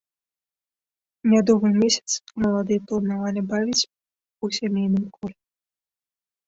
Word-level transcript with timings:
Мядовы 1.33 1.67
месяц 1.81 2.09
маладыя 2.45 2.85
планавалі 2.87 3.41
бавіць 3.55 3.87
у 4.47 4.55
сямейным 4.61 5.05
коле. 5.19 5.37